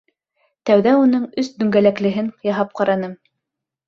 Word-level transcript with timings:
Тәүҙә 0.69 0.93
уның 1.01 1.27
өс 1.41 1.51
дүңгәләклеһен 1.59 2.31
яһап 2.47 2.73
ҡараным. 2.81 3.13